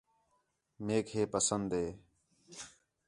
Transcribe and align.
میک 0.85 1.05
ہے 1.15 1.23
پسند 1.33 1.69
ہے 1.79 1.87